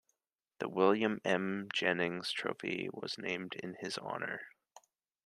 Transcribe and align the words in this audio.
The 0.57 0.67
William 0.67 1.21
M. 1.23 1.67
Jennings 1.71 2.31
Trophy 2.31 2.89
was 2.91 3.19
named 3.19 3.53
in 3.53 3.75
his 3.75 3.99
honor. 3.99 4.41